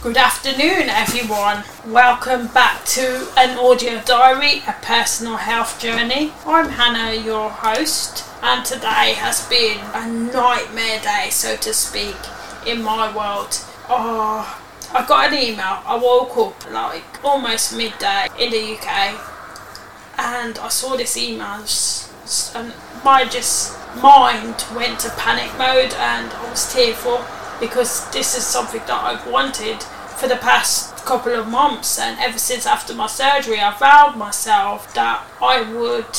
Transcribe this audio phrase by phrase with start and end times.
[0.00, 1.64] Good afternoon, everyone.
[1.84, 6.32] Welcome back to an audio diary, a personal health journey.
[6.46, 12.14] I'm Hannah, your host, and today has been a nightmare day, so to speak,
[12.64, 13.58] in my world.
[13.88, 14.62] Oh,
[14.94, 15.82] I got an email.
[15.84, 19.20] I woke up like almost midday in the UK,
[20.16, 21.64] and I saw this email,
[22.54, 22.72] and
[23.04, 27.24] my just mind went to panic mode, and I was tearful
[27.60, 32.38] because this is something that I've wanted for the past couple of months and ever
[32.38, 36.16] since after my surgery I vowed myself that I would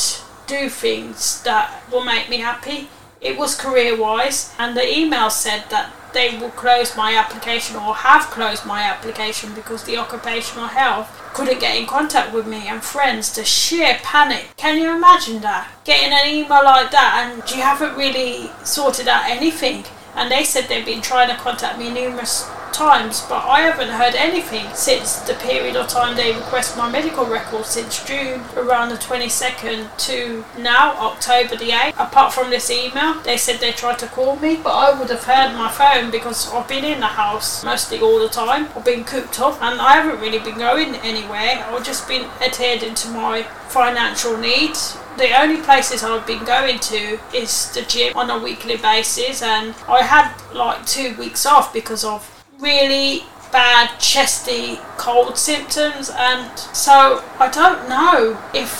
[0.47, 2.89] do things that will make me happy.
[3.21, 7.93] It was career wise and the email said that they will close my application or
[7.93, 12.81] have closed my application because the occupational health couldn't get in contact with me and
[12.81, 14.47] friends to sheer panic.
[14.57, 15.69] Can you imagine that?
[15.83, 19.85] Getting an email like that and you haven't really sorted out anything
[20.19, 24.15] and they said they've been trying to contact me numerous times, but I haven't heard
[24.15, 28.95] anything since the period of time they request my medical records since June around the
[28.95, 31.93] 22nd to now, October the 8th.
[31.97, 35.23] Apart from this email, they said they tried to call me, but I would have
[35.23, 38.67] heard my phone because I've been in the house mostly all the time.
[38.75, 41.65] I've been cooped up and I haven't really been going anywhere.
[41.67, 47.19] I've just been adhering to my financial needs the only places I've been going to
[47.35, 52.05] is the gym on a weekly basis, and I had like two weeks off because
[52.05, 52.25] of
[52.57, 58.71] really bad chesty cold symptoms, and so I don't know if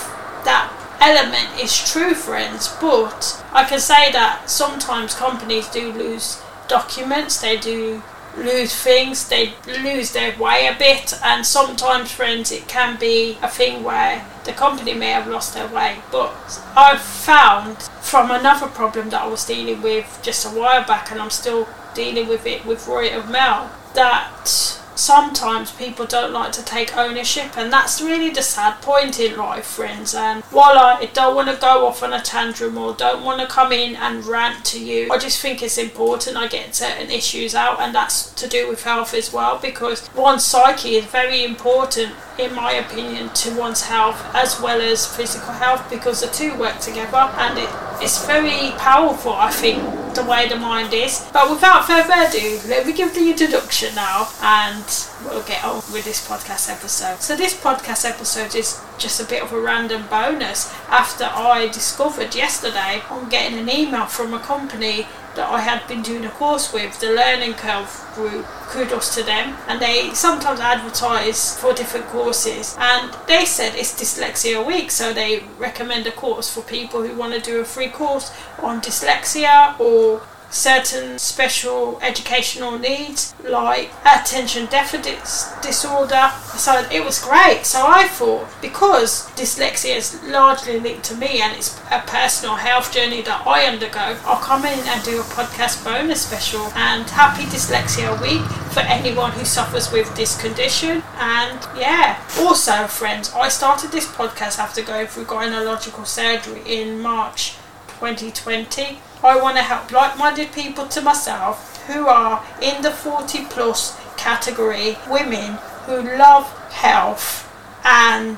[0.46, 7.42] that element is true, friends, but I can say that sometimes companies do lose documents,
[7.42, 8.02] they do
[8.38, 13.48] lose things, they lose their way a bit, and sometimes, friends, it can be a
[13.48, 16.00] thing where the company may have lost their way.
[16.12, 21.12] But I've found from another problem that I was dealing with just a while back,
[21.12, 26.64] and I'm still dealing with it with Royal Mail, that sometimes people don't like to
[26.64, 30.14] take ownership, and that's really the sad point in life, friends.
[30.14, 33.48] And while I don't want to go off on a tantrum or don't want to
[33.48, 37.56] come in and rant to you, I just think it's important I get certain issues
[37.56, 42.14] out, and that's to do with health as well because one's psyche is very important
[42.40, 46.80] in my opinion, to one's health as well as physical health because the two work
[46.80, 47.70] together and it,
[48.02, 49.84] it's very powerful, I think,
[50.24, 51.28] way the mind is.
[51.34, 54.86] But without further ado, let me give the introduction now and
[55.26, 57.22] we'll get on with this podcast episode.
[57.22, 62.36] So, this podcast episode is just a bit of a random bonus after I discovered
[62.36, 65.08] yesterday I'm getting an email from a company
[65.40, 68.46] that I had been doing a course with, the Learning Curve group.
[68.68, 69.56] Kudos to them.
[69.70, 72.76] And they sometimes advertise for different courses.
[72.78, 77.34] And they said it's Dyslexia Week, so they recommend a course for people who want
[77.34, 85.20] to do a free course on dyslexia or certain special educational needs like attention deficit
[85.62, 86.32] disorder.
[86.58, 87.66] So it was great.
[87.66, 92.94] So I thought because dyslexia is largely linked to me and it's a personal health
[92.94, 97.44] journey that I undergo, I'll come in and do a podcast bonus special and happy
[97.44, 101.04] dyslexia week for anyone who suffers with this condition.
[101.18, 107.56] And yeah, also friends, I started this podcast after going through gynecological surgery in March
[108.00, 113.46] 2020 I want to help like minded people to myself who are in the 40
[113.46, 117.46] plus category, women who love health
[117.84, 118.38] and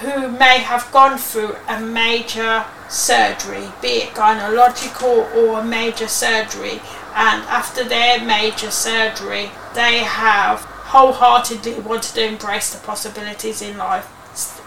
[0.00, 6.80] who may have gone through a major surgery, be it gynecological or a major surgery,
[7.14, 14.08] and after their major surgery, they have wholeheartedly wanted to embrace the possibilities in life.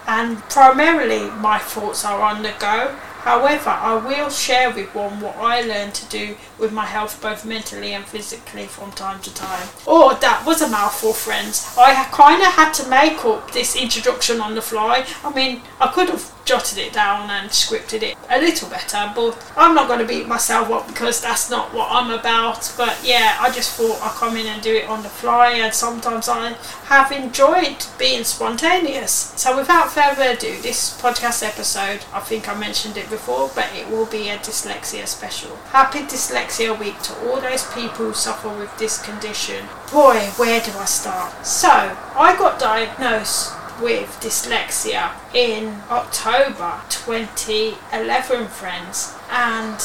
[0.06, 5.34] And primarily, my thoughts are on the go However, I will share with one what
[5.38, 9.66] I learned to do with my health both mentally and physically from time to time.
[9.86, 11.74] Oh, that was a mouthful, friends.
[11.78, 15.06] I kind of had to make up this introduction on the fly.
[15.24, 19.52] I mean, I could have jotted it down and scripted it a little better, but
[19.56, 22.72] I'm not going to beat myself up because that's not what I'm about.
[22.76, 25.72] But yeah, I just thought I'd come in and do it on the fly, and
[25.72, 26.52] sometimes I
[26.86, 29.32] have enjoyed being spontaneous.
[29.36, 33.88] So without further ado, this podcast episode, I think I mentioned it before, but it
[33.88, 35.56] will be a dyslexia special.
[35.70, 39.66] Happy Dyslexia Week to all those people who suffer with this condition.
[39.92, 41.46] Boy, where do I start?
[41.46, 49.78] So, I got diagnosed with dyslexia in October 2011, friends, and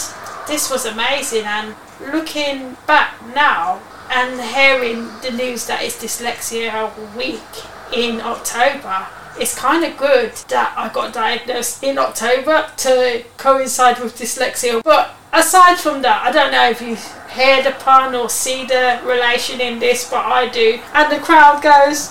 [0.48, 1.46] this was amazing.
[1.46, 3.82] And looking back now
[4.12, 7.42] and hearing the news that it's Dyslexia Week
[7.94, 9.08] in October,
[9.38, 14.84] it's kind of good that I got diagnosed in October to coincide with dyslexia.
[14.84, 16.98] But aside from that, I don't know if you
[17.34, 20.80] hear the pun or see the relation in this, but I do.
[20.94, 22.10] And the crowd goes.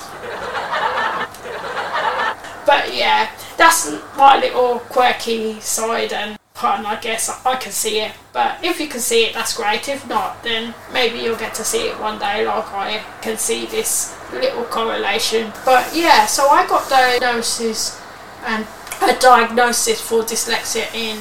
[2.68, 7.30] But yeah, that's my little quirky side and pun, I guess.
[7.46, 8.12] I can see it.
[8.34, 9.88] But if you can see it, that's great.
[9.88, 13.64] If not, then maybe you'll get to see it one day, like I can see
[13.64, 15.50] this little correlation.
[15.64, 17.98] But yeah, so I got diagnosis
[18.44, 18.66] and
[19.00, 21.16] a diagnosis for dyslexia in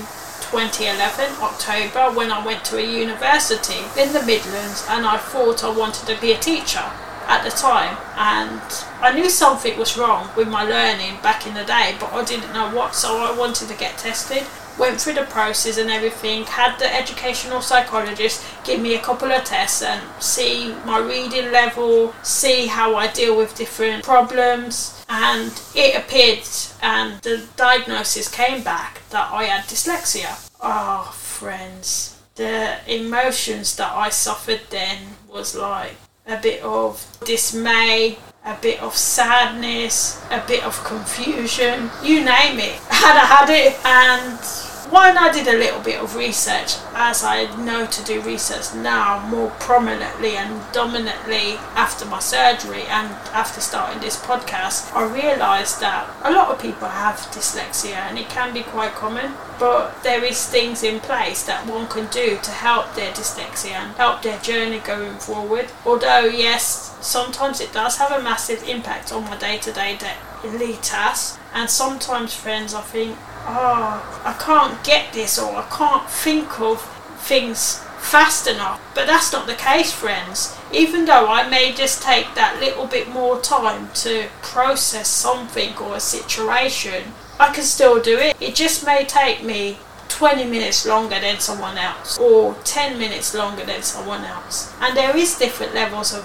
[0.52, 5.70] 2011 October when I went to a university in the Midlands and I thought I
[5.70, 6.84] wanted to be a teacher
[7.28, 8.62] at the time and
[9.02, 12.54] I knew something was wrong with my learning back in the day but I didn't
[12.54, 14.44] know what so I wanted to get tested
[14.80, 19.44] went through the process and everything had the educational psychologist give me a couple of
[19.44, 25.96] tests and see my reading level see how I deal with different problems and it
[25.96, 26.48] appeared
[26.82, 30.50] and the diagnosis came back that I had dyslexia.
[30.62, 34.98] Oh, friends, the emotions that I suffered then
[35.30, 35.96] was like
[36.28, 42.74] a bit of dismay, a bit of sadness, a bit of confusion, you name it.
[42.90, 47.54] Had I had it and when I did a little bit of research, as I
[47.64, 54.00] know to do research now more prominently and dominantly after my surgery and after starting
[54.02, 58.64] this podcast, I realised that a lot of people have dyslexia and it can be
[58.64, 59.34] quite common.
[59.60, 63.96] But there is things in place that one can do to help their dyslexia and
[63.96, 65.72] help their journey going forward.
[65.86, 69.98] Although yes, sometimes it does have a massive impact on my day-to-day
[70.44, 73.18] daily tasks, and sometimes, friends, I think
[73.48, 76.82] oh, I can't get this or I can't think of
[77.20, 78.82] things fast enough.
[78.94, 80.56] But that's not the case, friends.
[80.72, 85.96] Even though I may just take that little bit more time to process something or
[85.96, 88.36] a situation, I can still do it.
[88.42, 89.78] It just may take me
[90.10, 94.74] 20 minutes longer than someone else or 10 minutes longer than someone else.
[94.82, 96.24] And there is different levels of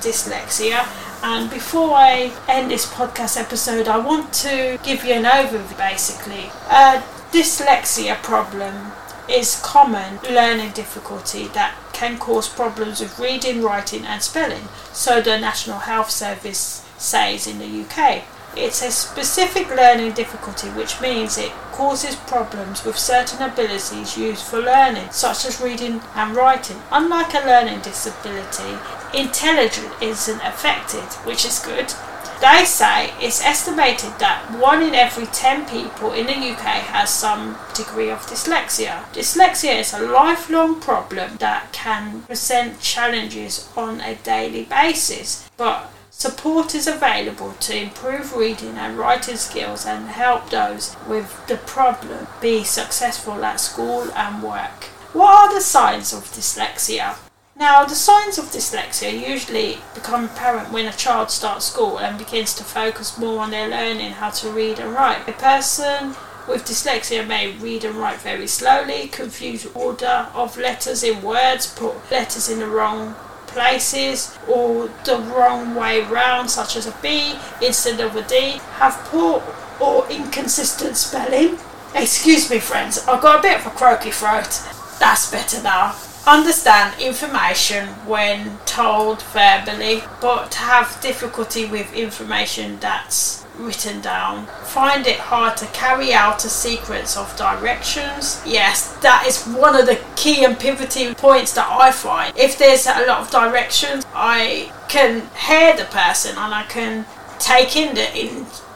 [0.00, 0.86] dyslexia
[1.22, 6.50] and before I end this podcast episode, I want to give you an overview basically.
[6.68, 8.92] A dyslexia problem
[9.28, 15.38] is common learning difficulty that can cause problems with reading, writing, and spelling, so the
[15.38, 18.24] National Health Service says in the UK.
[18.54, 24.58] It's a specific learning difficulty which means it causes problems with certain abilities used for
[24.58, 26.82] learning, such as reading and writing.
[26.90, 28.76] Unlike a learning disability,
[29.14, 31.92] intelligence isn't affected, which is good.
[32.40, 37.56] They say it's estimated that one in every 10 people in the UK has some
[37.72, 39.04] degree of dyslexia.
[39.12, 45.92] Dyslexia is a lifelong problem that can present challenges on a daily basis, but
[46.22, 52.28] Support is available to improve reading and writing skills and help those with the problem
[52.40, 54.84] be successful at school and work.
[55.14, 57.16] What are the signs of dyslexia?
[57.62, 62.54] Now, the signs of dyslexia usually become apparent when a child starts school and begins
[62.56, 65.28] to focus more on their learning how to read and write.
[65.28, 66.16] A person
[66.48, 72.10] with dyslexia may read and write very slowly, confuse order of letters in words, put
[72.10, 73.14] letters in the wrong
[73.46, 78.94] places or the wrong way round, such as a B instead of a D, have
[79.04, 79.40] poor
[79.80, 81.58] or inconsistent spelling.
[81.94, 84.50] Excuse me, friends, I've got a bit of a croaky throat.
[84.98, 85.94] That's better now.
[86.26, 94.46] Understand information when told verbally, but have difficulty with information that's written down.
[94.64, 98.40] Find it hard to carry out a sequence of directions.
[98.46, 102.36] Yes, that is one of the key and pivoting points that I find.
[102.36, 107.04] If there's a lot of directions, I can hear the person and I can
[107.40, 108.16] take in the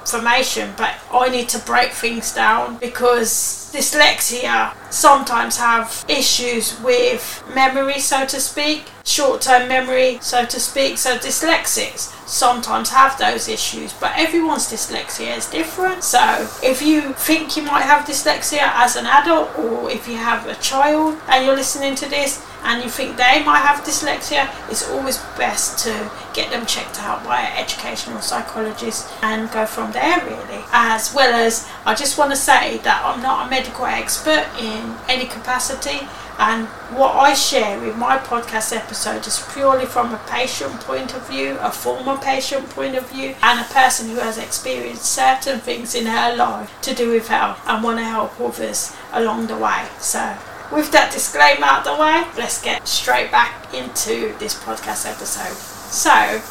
[0.07, 7.99] information, but I need to break things down because dyslexia sometimes have issues with memory,
[7.99, 10.99] so to speak, short-term memory, so to speak.
[10.99, 16.05] So dyslexics sometimes have those issues, but everyone's dyslexia is different.
[16.05, 20.47] So if you think you might have dyslexia as an adult, or if you have
[20.47, 24.88] a child and you're listening to this and you think they might have dyslexia, it's
[24.90, 30.18] always best to get them checked out by an educational psychologist and go from there
[30.25, 30.64] really.
[30.73, 34.96] As well as, I just want to say that I'm not a medical expert in
[35.08, 36.06] any capacity
[36.38, 36.66] and
[36.99, 41.56] what I share in my podcast episode is purely from a patient point of view,
[41.61, 46.04] a former patient point of view, and a person who has experienced certain things in
[46.04, 49.87] her life to do with health and want to help others along the way.
[49.99, 50.37] So,
[50.73, 55.56] with that disclaimer out the way, let's get straight back into this podcast episode.
[55.56, 56.11] So,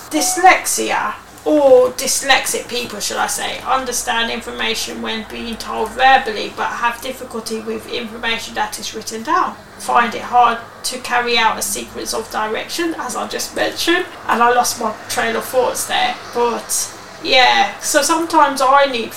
[0.10, 7.02] dyslexia or dyslexic people, should I say, understand information when being told verbally but have
[7.02, 9.56] difficulty with information that is written down.
[9.78, 14.42] Find it hard to carry out a sequence of direction, as I just mentioned, and
[14.42, 16.16] I lost my trail of thoughts there.
[16.34, 16.92] But
[17.24, 19.14] yeah, so sometimes I need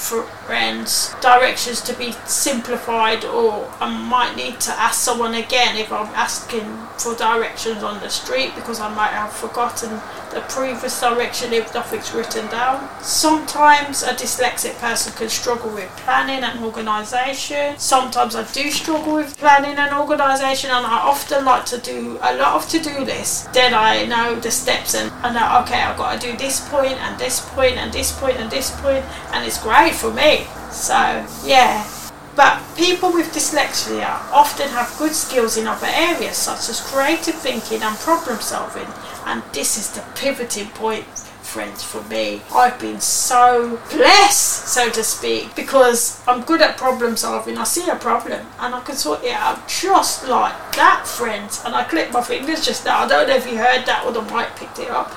[0.48, 6.06] friends directions to be simplified, or I might need to ask someone again if I'm
[6.14, 6.64] asking
[6.96, 10.00] for directions on the street because I might have forgotten
[10.32, 12.88] the previous direction if nothing's written down.
[13.02, 17.78] Sometimes a dyslexic person can struggle with planning and organisation.
[17.78, 22.34] Sometimes I do struggle with planning and organisation, and I often like to do a
[22.36, 23.46] lot of to do lists.
[23.48, 26.98] Then I know the steps and I know, okay, I've got to do this point
[27.04, 30.37] and this point and this point and this point, and it's great for me.
[30.70, 31.88] So, yeah.
[32.36, 37.82] But people with dyslexia often have good skills in other areas such as creative thinking
[37.82, 38.86] and problem solving,
[39.26, 41.04] and this is the pivoting point
[41.48, 42.42] friends for me.
[42.52, 47.56] I've been so blessed, so to speak, because I'm good at problem solving.
[47.56, 51.62] I see a problem and I can sort it out just like that, friends.
[51.64, 53.00] And I clicked my fingers just now.
[53.00, 55.10] I don't know if you heard that or the mic picked it up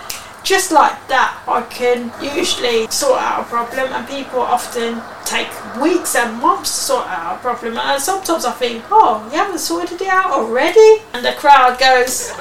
[0.44, 5.50] just like that, I can usually sort out a problem, and people often take
[5.82, 7.78] weeks and months to sort out a problem.
[7.78, 11.04] And sometimes I think, oh, you haven't sorted it out already?
[11.14, 12.32] And the crowd goes.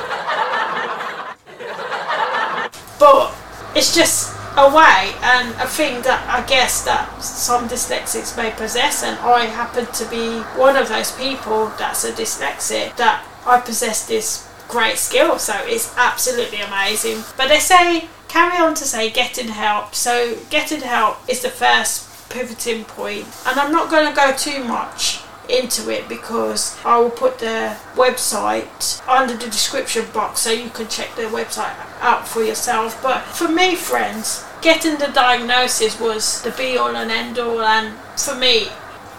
[2.99, 3.35] but
[3.75, 9.03] it's just a way and a thing that I guess that some dyslexics may possess,
[9.05, 14.07] and I happen to be one of those people that's a dyslexic that I possess
[14.07, 17.25] this great skill, so it's absolutely amazing.
[17.37, 19.95] But they say, carry on to say getting help.
[19.95, 24.65] So, getting help is the first pivoting point, and I'm not going to go too
[24.65, 30.71] much into it because I will put the website under the description box so you
[30.71, 33.03] can check the website out for yourself.
[33.03, 37.99] But for me, friends, getting the diagnosis was the be all and end all, and
[38.19, 38.69] for me,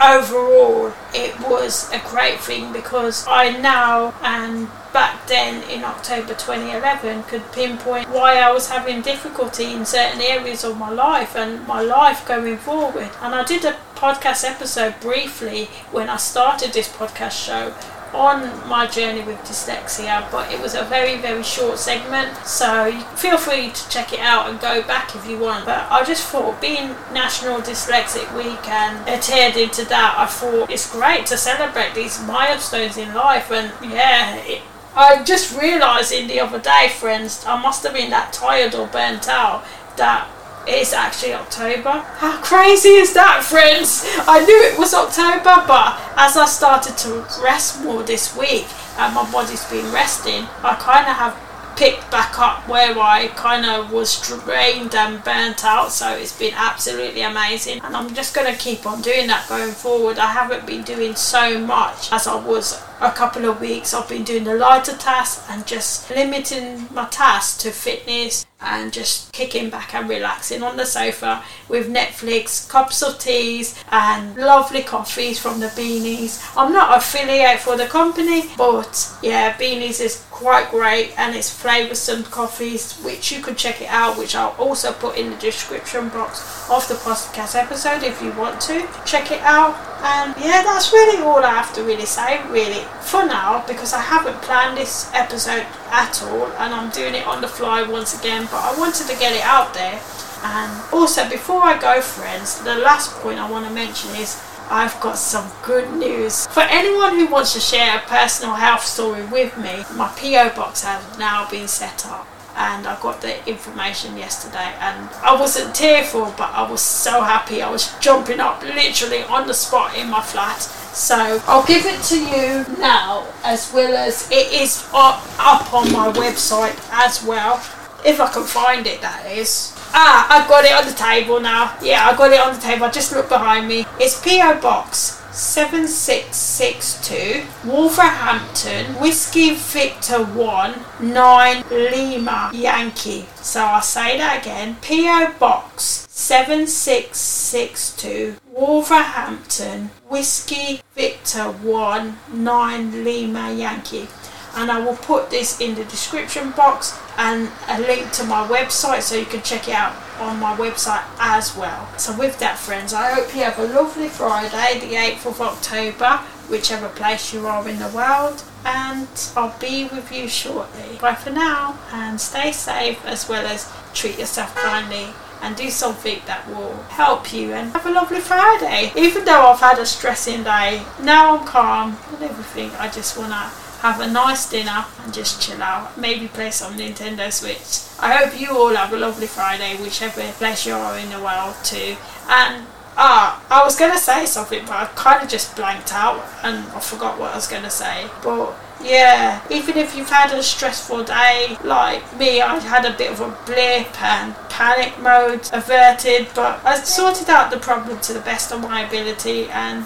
[0.01, 7.23] overall, it was a great thing because I now and back then in October 2011
[7.23, 11.81] could pinpoint why I was having difficulty in certain areas of my life and my
[11.81, 13.09] life going forward.
[13.21, 17.73] And I did a podcast episode briefly when I started this podcast show
[18.13, 22.35] on my journey with dyslexia, but it was a very, very short segment.
[22.45, 25.65] So feel free to check it out and go back if you want.
[25.65, 30.91] But I just thought, being National Dyslexic Week and adhered into that, I thought it's
[30.91, 33.51] great to celebrate these milestones in life.
[33.51, 34.61] And yeah, it,
[34.95, 38.87] I just realised in the other day, friends, I must have been that tired or
[38.87, 39.63] burnt out
[39.97, 40.27] that
[40.67, 41.91] it's actually October.
[41.91, 44.05] How crazy is that, friends?
[44.27, 49.15] I knew it was October, but as I started to rest more this week and
[49.15, 51.37] my body's been resting, I kind of have
[51.75, 55.91] picked back up where I kind of was drained and burnt out.
[55.91, 59.71] So it's been absolutely amazing, and I'm just going to keep on doing that going
[59.71, 60.19] forward.
[60.19, 63.93] I haven't been doing so much as I was a couple of weeks.
[63.93, 69.31] I've been doing the lighter tasks and just limiting my tasks to fitness and just
[69.33, 75.39] kicking back and relaxing on the sofa with Netflix, cups of teas, and lovely coffees
[75.39, 76.41] from the Beanies.
[76.55, 82.29] I'm not affiliate for the company, but yeah, Beanies is quite great and it's flavoursome
[82.29, 86.69] coffees, which you can check it out, which I'll also put in the description box
[86.69, 89.75] of the podcast episode if you want to check it out.
[90.03, 94.01] And yeah, that's really all I have to really say, really, for now, because I
[94.01, 98.45] haven't planned this episode at all and I'm doing it on the fly once again,
[98.45, 100.01] but I wanted to get it out there.
[100.43, 104.99] And also, before I go, friends, the last point I want to mention is I've
[105.01, 106.47] got some good news.
[106.47, 110.83] For anyone who wants to share a personal health story with me, my PO box
[110.83, 114.73] has now been set up and I got the information yesterday.
[114.79, 117.61] And I wasn't tearful but I was so happy.
[117.61, 120.61] I was jumping up literally on the spot in my flat.
[120.61, 125.91] So I'll give it to you now as well as it is up, up on
[125.91, 127.55] my website as well.
[128.03, 129.75] If I can find it that is.
[129.93, 131.77] Ah I've got it on the table now.
[131.81, 132.85] Yeah I got it on the table.
[132.85, 133.85] I just look behind me.
[133.99, 143.25] It's PO Box 7662 Wolverhampton Whiskey Victor 1 9 Lima Yankee.
[143.37, 144.75] So I'll say that again.
[144.83, 154.07] PO Box 7662 Wolverhampton Whiskey Victor 1 9 Lima Yankee
[154.55, 159.01] and I will put this in the description box and a link to my website
[159.01, 161.87] so you can check it out on my website as well.
[161.97, 166.17] So with that friends, I hope you have a lovely Friday, the 8th of October,
[166.49, 170.97] whichever place you are in the world, and I'll be with you shortly.
[170.99, 175.07] Bye for now and stay safe as well as treat yourself kindly
[175.41, 178.91] and do something that will help you and have a lovely Friday.
[178.95, 182.69] Even though I've had a stressing day, now I'm calm and everything.
[182.77, 183.49] I just want to
[183.81, 185.97] have a nice dinner and just chill out.
[185.97, 187.89] Maybe play some Nintendo Switch.
[187.99, 191.55] I hope you all have a lovely Friday, whichever place you are in the world
[191.63, 191.97] too.
[192.29, 196.59] And ah, I was gonna say something, but I kind of just blanked out and
[196.71, 198.07] I forgot what I was gonna say.
[198.23, 203.11] But yeah, even if you've had a stressful day, like me, I had a bit
[203.11, 208.21] of a blip and panic mode averted, but I sorted out the problem to the
[208.21, 209.85] best of my ability and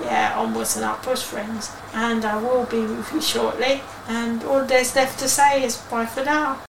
[0.00, 1.72] yeah, onwards and upwards, friends.
[1.92, 3.82] And I will be with you shortly.
[4.08, 6.65] And all there's left to say is bye for now.